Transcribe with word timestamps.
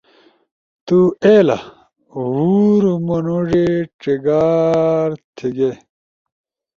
تُو 0.85 0.99
ایلا؟ 1.23 1.57
ہور 2.13 2.83
منُوڙے 3.05 3.65
چیگار 4.01 5.09
تھے 5.35 5.47
گے 5.57 5.71